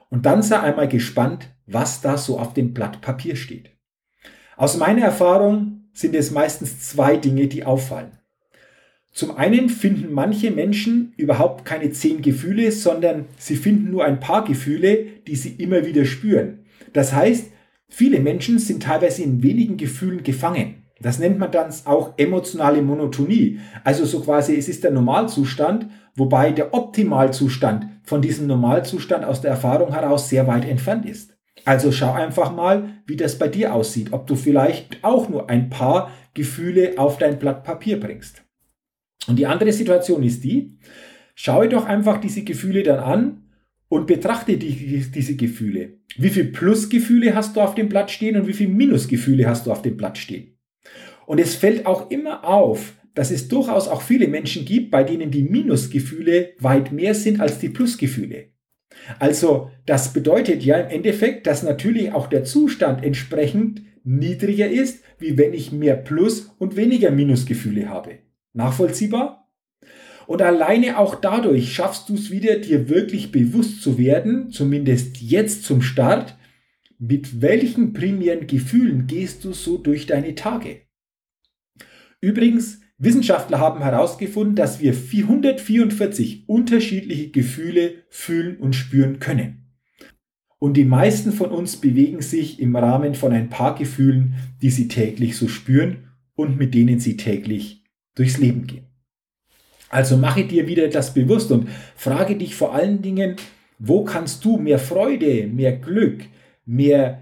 Und 0.10 0.26
dann 0.26 0.44
sei 0.44 0.60
einmal 0.60 0.88
gespannt, 0.88 1.50
was 1.66 2.02
da 2.02 2.18
so 2.18 2.40
auf 2.40 2.54
dem 2.54 2.74
Blatt 2.74 3.02
Papier 3.02 3.36
steht. 3.36 3.72
Aus 4.58 4.78
meiner 4.78 5.02
Erfahrung 5.02 5.90
sind 5.94 6.16
es 6.16 6.32
meistens 6.32 6.80
zwei 6.80 7.18
Dinge, 7.18 7.48
die 7.48 7.64
auffallen. 7.64 8.20
Zum 9.14 9.38
einen 9.38 9.70
finden 9.70 10.12
manche 10.12 10.52
Menschen 10.52 11.14
überhaupt 11.18 11.66
keine 11.66 11.92
zehn 11.92 12.22
Gefühle, 12.22 12.72
sondern 12.72 13.26
sie 13.38 13.56
finden 13.56 13.92
nur 13.92 14.04
ein 14.06 14.20
paar 14.20 14.44
Gefühle, 14.44 15.06
die 15.28 15.36
sie 15.36 15.56
immer 15.58 15.86
wieder 15.86 16.06
spüren. 16.06 16.60
Das 16.94 17.14
heißt, 17.14 17.54
Viele 17.96 18.22
Menschen 18.22 18.58
sind 18.58 18.82
teilweise 18.82 19.22
in 19.22 19.44
wenigen 19.44 19.78
Gefühlen 19.78 20.24
gefangen. 20.24 20.82
Das 21.00 21.20
nennt 21.20 21.38
man 21.38 21.52
dann 21.52 21.72
auch 21.86 22.14
emotionale 22.18 22.82
Monotonie. 22.82 23.60
Also 23.84 24.04
so 24.04 24.22
quasi, 24.22 24.56
es 24.56 24.68
ist 24.68 24.84
der 24.84 24.90
Normalzustand, 24.90 25.86
wobei 26.16 26.52
der 26.52 26.74
Optimalzustand 26.74 27.86
von 28.02 28.24
diesem 28.24 28.48
Normalzustand 28.48 29.24
aus 29.24 29.42
der 29.42 29.52
Erfahrung 29.52 29.94
heraus 29.94 30.28
sehr 30.28 30.48
weit 30.48 30.68
entfernt 30.68 31.06
ist. 31.06 31.38
Also 31.66 31.92
schau 31.92 32.14
einfach 32.14 32.52
mal, 32.52 32.90
wie 33.06 33.16
das 33.16 33.38
bei 33.38 33.48
dir 33.48 33.76
aussieht, 33.76 34.12
ob 34.12 34.26
du 34.26 34.36
vielleicht 34.36 35.04
auch 35.04 35.30
nur 35.30 35.52
ein 35.52 35.70
paar 35.70 36.10
Gefühle 36.34 36.94
auf 36.98 37.20
dein 37.20 37.38
Blatt 37.38 37.64
Papier 37.64 38.00
bringst. 38.00 38.43
Und 39.28 39.38
die 39.38 39.46
andere 39.46 39.72
Situation 39.72 40.24
ist 40.24 40.44
die, 40.44 40.78
schaue 41.36 41.70
doch 41.70 41.86
einfach 41.86 42.20
diese 42.20 42.44
Gefühle 42.44 42.84
dann 42.84 43.00
an 43.00 43.44
und 43.88 44.08
betrachte 44.08 44.58
die, 44.58 45.06
diese 45.14 45.36
Gefühle. 45.36 46.00
Wie 46.18 46.30
viel 46.30 46.46
Plusgefühle 46.46 47.36
hast 47.36 47.56
du 47.56 47.62
auf 47.62 47.76
dem 47.76 47.90
Blatt 47.90 48.12
stehen 48.12 48.36
und 48.36 48.48
wie 48.48 48.54
viel 48.54 48.68
Minusgefühle 48.68 49.48
hast 49.48 49.66
du 49.66 49.72
auf 49.72 49.82
dem 49.82 49.98
Blatt 49.98 50.18
stehen? 50.18 50.58
Und 51.26 51.40
es 51.40 51.56
fällt 51.56 51.86
auch 51.86 52.12
immer 52.12 52.44
auf, 52.44 52.94
dass 53.14 53.32
es 53.32 53.48
durchaus 53.48 53.88
auch 53.88 54.02
viele 54.02 54.28
Menschen 54.28 54.66
gibt, 54.66 54.92
bei 54.92 55.04
denen 55.04 55.32
die 55.32 55.44
Minusgefühle 55.44 56.54
weit 56.60 56.92
mehr 56.92 57.14
sind 57.14 57.40
als 57.40 57.60
die 57.60 57.70
Plusgefühle. 57.70 58.50
Also 59.20 59.72
das 59.86 60.14
bedeutet 60.14 60.64
ja 60.64 60.78
im 60.80 60.90
Endeffekt, 60.90 61.48
dass 61.48 61.64
natürlich 61.64 62.12
auch 62.12 62.28
der 62.28 62.44
Zustand 62.44 63.04
entsprechend 63.04 63.82
niedriger 64.04 64.70
ist, 64.70 65.04
wie 65.20 65.38
wenn 65.38 65.54
ich 65.54 65.72
mehr 65.72 65.96
Plus- 65.96 66.54
und 66.58 66.76
weniger 66.76 67.12
Minusgefühle 67.12 67.90
habe. 67.90 68.20
Nachvollziehbar? 68.54 69.44
Und 70.26 70.42
alleine 70.42 70.98
auch 70.98 71.16
dadurch 71.16 71.74
schaffst 71.74 72.10
du 72.10 72.16
es 72.16 72.32
wieder, 72.32 72.58
dir 72.58 72.90
wirklich 72.90 73.32
bewusst 73.32 73.82
zu 73.82 73.98
werden, 73.98 74.52
zumindest 74.52 75.22
jetzt 75.22 75.66
zum 75.66 75.82
Start, 75.82 76.38
mit 76.98 77.42
welchen 77.42 77.94
primären 77.94 78.48
Gefühlen 78.48 79.08
gehst 79.08 79.44
du 79.44 79.52
so 79.52 79.78
durch 79.78 80.06
deine 80.06 80.36
Tage. 80.36 80.82
Übrigens, 82.22 82.80
Wissenschaftler 82.98 83.60
haben 83.60 83.82
herausgefunden, 83.82 84.56
dass 84.56 84.80
wir 84.80 84.94
444 84.94 86.48
unterschiedliche 86.48 87.32
Gefühle 87.32 88.06
fühlen 88.10 88.58
und 88.58 88.74
spüren 88.74 89.20
können. 89.20 89.76
Und 90.60 90.78
die 90.78 90.86
meisten 90.86 91.34
von 91.34 91.52
uns 91.52 91.76
bewegen 91.76 92.22
sich 92.22 92.62
im 92.62 92.74
Rahmen 92.78 93.16
von 93.16 93.34
ein 93.34 93.50
paar 93.50 93.76
Gefühlen, 93.76 94.36
die 94.62 94.70
sie 94.70 94.88
täglich 94.88 95.36
so 95.36 95.50
spüren 95.50 96.12
und 96.36 96.58
mit 96.58 96.74
denen 96.74 97.02
sie 97.02 97.18
täglich 97.18 97.83
durchs 98.16 98.38
Leben 98.38 98.68
gehen. 98.68 98.88
Also 99.90 100.18
mache 100.18 100.46
dir 100.46 100.68
wieder 100.68 100.88
das 100.88 101.14
bewusst 101.14 101.52
und 101.52 101.70
frage 101.96 102.36
dich 102.36 102.56
vor 102.56 102.74
allen 102.74 103.02
Dingen, 103.02 103.36
wo 103.78 104.04
kannst 104.04 104.44
du 104.44 104.58
mehr 104.58 104.80
Freude, 104.80 105.48
mehr 105.48 105.74
Glück, 105.74 106.24
mehr 106.66 107.22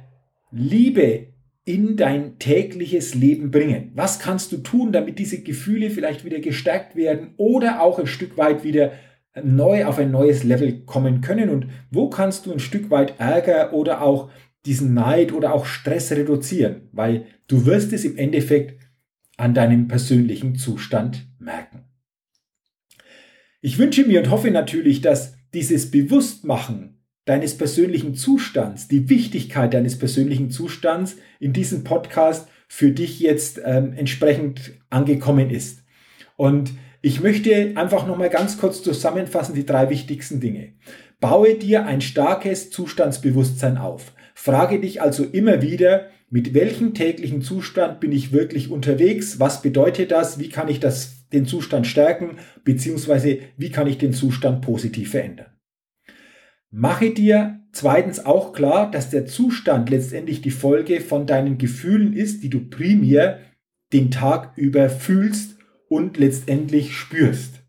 Liebe 0.52 1.28
in 1.66 1.96
dein 1.98 2.40
tägliches 2.40 3.14
Leben 3.14 3.52
bringen? 3.52 3.92
Was 3.96 4.20
kannst 4.20 4.52
du 4.52 4.58
tun, 4.58 4.92
damit 4.92 5.20
diese 5.20 5.42
Gefühle 5.42 5.90
vielleicht 5.90 6.26
wieder 6.26 6.40
gestärkt 6.40 6.96
werden 6.96 7.34
oder 7.38 7.82
auch 7.82 8.00
ein 8.00 8.08
Stück 8.08 8.38
weit 8.38 8.64
wieder 8.64 8.94
neu 9.44 9.86
auf 9.86 9.98
ein 9.98 10.12
neues 10.12 10.44
Level 10.44 10.82
kommen 10.86 11.22
können? 11.22 11.50
Und 11.50 11.68
wo 11.92 12.10
kannst 12.10 12.46
du 12.46 12.52
ein 12.52 12.60
Stück 12.60 12.90
weit 12.90 13.20
Ärger 13.20 13.74
oder 13.74 14.02
auch 14.02 14.30
diesen 14.66 14.94
Neid 14.94 15.34
oder 15.34 15.54
auch 15.54 15.66
Stress 15.66 16.12
reduzieren? 16.12 16.90
Weil 16.92 17.26
du 17.48 17.66
wirst 17.66 17.94
es 17.94 18.06
im 18.06 18.18
Endeffekt 18.18 18.81
an 19.42 19.54
deinem 19.54 19.88
persönlichen 19.88 20.56
Zustand 20.56 21.28
merken. 21.40 21.86
Ich 23.62 23.78
wünsche 23.78 24.06
mir 24.06 24.20
und 24.22 24.30
hoffe 24.30 24.52
natürlich, 24.52 25.02
dass 25.02 25.36
dieses 25.54 25.92
Bewusstmachen 25.92 27.02
deines 27.26 27.58
persönlichen 27.58 28.16
Zustands, 28.16 28.88
die 28.88 29.10
Wichtigkeit 29.10 29.74
deines 29.74 29.98
persönlichen 29.98 30.50
Zustands 30.50 31.18
in 31.40 31.54
diesem 31.54 31.84
Podcast 31.84 32.48
für 32.68 32.92
dich 32.92 33.20
jetzt 33.20 33.60
ähm, 33.64 33.94
entsprechend 33.94 34.74
angekommen 34.90 35.50
ist. 35.50 35.84
Und 36.38 36.72
ich 37.02 37.22
möchte 37.22 37.74
einfach 37.76 38.08
nochmal 38.08 38.30
ganz 38.30 38.58
kurz 38.58 38.82
zusammenfassen 38.84 39.56
die 39.56 39.66
drei 39.66 39.90
wichtigsten 39.90 40.40
Dinge. 40.40 40.74
Baue 41.20 41.56
dir 41.56 41.86
ein 41.86 42.02
starkes 42.02 42.70
Zustandsbewusstsein 42.72 43.78
auf. 43.78 44.14
Frage 44.34 44.80
dich 44.80 45.02
also 45.02 45.24
immer 45.24 45.62
wieder, 45.62 46.08
mit 46.32 46.56
welchem 46.56 46.96
täglichen 46.96 47.44
Zustand 47.44 48.00
bin 48.00 48.12
ich 48.12 48.32
wirklich 48.32 48.72
unterwegs? 48.72 49.40
Was 49.40 49.62
bedeutet 49.62 50.10
das? 50.10 50.40
Wie 50.40 50.50
kann 50.50 50.70
ich 50.70 50.80
das 50.80 51.22
den 51.32 51.46
Zustand 51.46 51.88
stärken, 51.88 52.38
beziehungsweise 52.64 53.40
wie 53.58 53.70
kann 53.70 53.88
ich 53.88 53.98
den 53.98 54.14
Zustand 54.14 54.62
positiv 54.62 55.12
verändern. 55.12 55.48
Mache 56.70 57.12
dir 57.12 57.60
zweitens 57.74 58.26
auch 58.26 58.54
klar, 58.54 58.90
dass 58.92 59.10
der 59.10 59.26
Zustand 59.26 59.90
letztendlich 59.90 60.42
die 60.42 60.52
Folge 60.52 61.02
von 61.02 61.26
deinen 61.28 61.58
Gefühlen 61.58 62.14
ist, 62.14 62.44
die 62.44 62.50
du 62.50 62.70
primär 62.70 63.40
den 63.94 64.10
Tag 64.12 64.58
über 64.58 64.90
fühlst 64.90 65.58
und 65.90 66.18
letztendlich 66.18 66.96
spürst. 66.96 67.62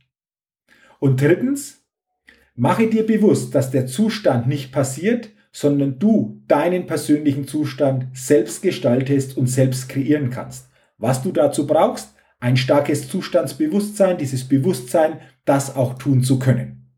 Und 1.00 1.20
drittens, 1.20 1.84
mache 2.54 2.88
dir 2.88 3.04
bewusst, 3.04 3.56
dass 3.56 3.72
der 3.72 3.86
Zustand 3.86 4.46
nicht 4.46 4.70
passiert, 4.70 5.30
sondern 5.52 5.98
du 5.98 6.42
deinen 6.48 6.86
persönlichen 6.86 7.46
Zustand 7.46 8.06
selbst 8.14 8.62
gestaltest 8.62 9.36
und 9.36 9.46
selbst 9.46 9.88
kreieren 9.88 10.30
kannst. 10.30 10.68
Was 10.98 11.22
du 11.22 11.30
dazu 11.30 11.66
brauchst, 11.66 12.14
ein 12.40 12.56
starkes 12.56 13.08
Zustandsbewusstsein, 13.08 14.18
dieses 14.18 14.48
Bewusstsein, 14.48 15.20
das 15.44 15.76
auch 15.76 15.94
tun 15.94 16.22
zu 16.22 16.38
können. 16.38 16.88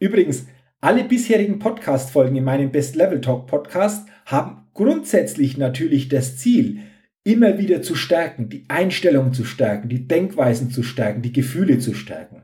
Übrigens, 0.00 0.46
alle 0.80 1.04
bisherigen 1.04 1.60
Podcast-Folgen 1.60 2.34
in 2.34 2.44
meinem 2.44 2.72
Best 2.72 2.96
Level 2.96 3.20
Talk 3.20 3.46
Podcast 3.46 4.08
haben 4.26 4.66
grundsätzlich 4.74 5.56
natürlich 5.56 6.08
das 6.08 6.38
Ziel, 6.38 6.80
immer 7.24 7.58
wieder 7.58 7.82
zu 7.82 7.94
stärken, 7.94 8.48
die 8.48 8.64
Einstellung 8.68 9.32
zu 9.32 9.44
stärken, 9.44 9.88
die 9.88 10.08
Denkweisen 10.08 10.70
zu 10.70 10.82
stärken, 10.82 11.22
die 11.22 11.32
Gefühle 11.32 11.78
zu 11.78 11.94
stärken. 11.94 12.42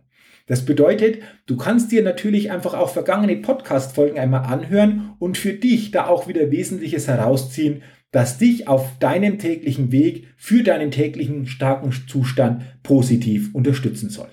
Das 0.49 0.65
bedeutet, 0.65 1.23
du 1.47 1.57
kannst 1.57 1.93
dir 1.93 2.03
natürlich 2.03 2.51
einfach 2.51 2.73
auch 2.75 2.89
vergangene 2.89 3.37
Podcast-Folgen 3.37 4.19
einmal 4.19 4.45
anhören 4.45 5.15
und 5.19 5.37
für 5.37 5.53
dich 5.53 5.91
da 5.91 6.07
auch 6.07 6.27
wieder 6.27 6.51
Wesentliches 6.51 7.07
herausziehen, 7.07 7.83
das 8.11 8.39
dich 8.39 8.67
auf 8.67 8.99
deinem 8.99 9.39
täglichen 9.39 9.93
Weg 9.93 10.29
für 10.39 10.63
deinen 10.63 10.91
täglichen 10.91 11.47
starken 11.47 11.93
Zustand 11.93 12.63
positiv 12.83 13.55
unterstützen 13.55 14.09
soll. 14.09 14.29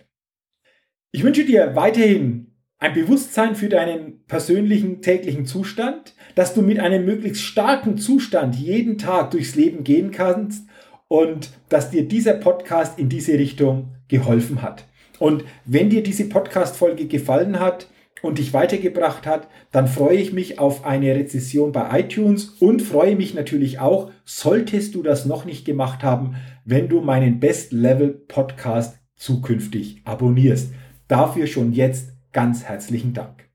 Ich 1.11 1.23
wünsche 1.23 1.43
dir 1.43 1.75
weiterhin 1.75 2.55
ein 2.77 2.93
Bewusstsein 2.93 3.55
für 3.55 3.67
deinen 3.67 4.25
persönlichen 4.25 5.01
täglichen 5.01 5.45
Zustand, 5.45 6.15
dass 6.35 6.53
du 6.53 6.61
mit 6.61 6.79
einem 6.79 7.05
möglichst 7.05 7.41
starken 7.41 7.97
Zustand 7.97 8.55
jeden 8.55 8.97
Tag 8.97 9.31
durchs 9.31 9.55
Leben 9.55 9.83
gehen 9.83 10.11
kannst 10.11 10.65
und 11.09 11.49
dass 11.67 11.91
dir 11.91 12.07
dieser 12.07 12.33
Podcast 12.33 12.97
in 12.97 13.09
diese 13.09 13.33
Richtung 13.33 13.95
geholfen 14.07 14.61
hat. 14.61 14.85
Und 15.19 15.43
wenn 15.65 15.89
dir 15.89 16.03
diese 16.03 16.27
Podcast-Folge 16.27 17.07
gefallen 17.07 17.59
hat 17.59 17.87
und 18.21 18.37
dich 18.37 18.53
weitergebracht 18.53 19.25
hat, 19.27 19.47
dann 19.71 19.87
freue 19.87 20.17
ich 20.17 20.33
mich 20.33 20.59
auf 20.59 20.85
eine 20.85 21.15
Rezession 21.15 21.71
bei 21.71 21.99
iTunes 21.99 22.49
und 22.59 22.81
freue 22.81 23.15
mich 23.15 23.33
natürlich 23.33 23.79
auch, 23.79 24.11
solltest 24.23 24.95
du 24.95 25.03
das 25.03 25.25
noch 25.25 25.45
nicht 25.45 25.65
gemacht 25.65 26.03
haben, 26.03 26.35
wenn 26.65 26.89
du 26.89 27.01
meinen 27.01 27.39
Best 27.39 27.71
Level 27.71 28.09
Podcast 28.09 28.97
zukünftig 29.15 30.01
abonnierst. 30.05 30.73
Dafür 31.07 31.47
schon 31.47 31.71
jetzt 31.71 32.13
ganz 32.33 32.63
herzlichen 32.63 33.13
Dank. 33.13 33.49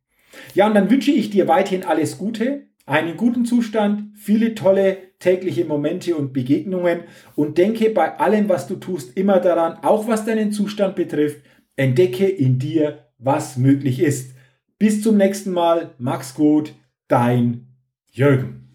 Ja, 0.55 0.67
und 0.67 0.75
dann 0.75 0.90
wünsche 0.90 1.11
ich 1.11 1.31
dir 1.31 1.49
weiterhin 1.49 1.85
alles 1.85 2.19
Gute, 2.19 2.69
einen 2.87 3.17
guten 3.17 3.45
Zustand, 3.45 4.17
viele 4.17 4.55
tolle 4.55 4.97
tägliche 5.19 5.64
Momente 5.64 6.17
und 6.17 6.33
Begegnungen 6.33 7.02
und 7.37 7.59
denke 7.59 7.90
bei 7.90 8.19
allem, 8.19 8.49
was 8.49 8.67
du 8.67 8.76
tust, 8.76 9.17
immer 9.17 9.38
daran, 9.38 9.79
auch 9.83 10.09
was 10.09 10.25
deinen 10.25 10.50
Zustand 10.50 10.97
betrifft, 10.97 11.43
entdecke 11.80 12.28
in 12.28 12.58
dir, 12.58 13.06
was 13.18 13.56
möglich 13.56 14.00
ist. 14.00 14.34
Bis 14.78 15.02
zum 15.02 15.16
nächsten 15.16 15.50
Mal, 15.50 15.94
mach's 15.99 16.34
gut, 16.34 16.75
dein 17.08 17.68
Jürgen. 18.12 18.68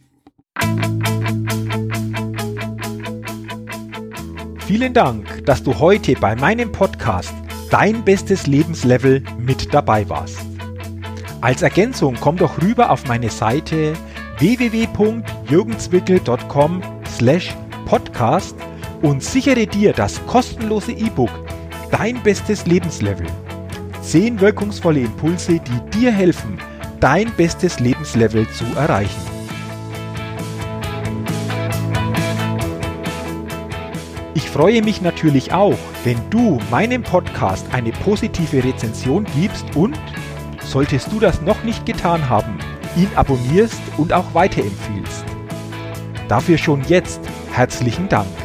Vielen 4.65 4.93
Dank, 4.93 5.45
dass 5.45 5.61
du 5.61 5.77
heute 5.79 6.13
bei 6.13 6.35
meinem 6.35 6.71
Podcast 6.71 7.35
Dein 7.69 8.03
bestes 8.05 8.47
Lebenslevel 8.47 9.21
mit 9.39 9.71
dabei 9.73 10.09
warst. 10.09 10.45
Als 11.41 11.61
Ergänzung 11.61 12.15
komm 12.19 12.37
doch 12.37 12.59
rüber 12.61 12.89
auf 12.89 13.05
meine 13.07 13.29
Seite 13.29 13.93
www.jürgenswickel.com 14.39 16.81
slash 17.07 17.55
podcast 17.85 18.55
und 19.01 19.23
sichere 19.23 19.67
dir 19.67 19.93
das 19.93 20.25
kostenlose 20.25 20.91
E-Book 20.93 21.29
Dein 21.97 22.21
bestes 22.21 22.65
Lebenslevel. 22.65 23.27
Zehn 24.01 24.41
wirkungsvolle 24.41 24.99
Impulse, 24.99 25.61
die 25.61 25.97
dir 25.97 26.11
helfen, 26.11 26.57
dein 26.99 27.31
bestes 27.31 27.79
Lebenslevel 27.79 28.45
zu 28.49 28.65
erreichen. 28.75 29.21
Ich 34.33 34.49
freue 34.49 34.81
mich 34.81 35.01
natürlich 35.01 35.53
auch, 35.53 35.77
wenn 36.03 36.17
du 36.29 36.59
meinem 36.69 37.01
Podcast 37.01 37.65
eine 37.71 37.93
positive 37.93 38.61
Rezension 38.61 39.25
gibst 39.39 39.65
und, 39.73 39.97
solltest 40.65 41.13
du 41.13 41.21
das 41.21 41.41
noch 41.43 41.63
nicht 41.63 41.85
getan 41.85 42.29
haben, 42.29 42.57
ihn 42.97 43.07
abonnierst 43.15 43.81
und 43.95 44.11
auch 44.11 44.33
weiterempfiehlst. 44.33 45.23
Dafür 46.27 46.57
schon 46.57 46.83
jetzt 46.89 47.21
herzlichen 47.53 48.09
Dank. 48.09 48.44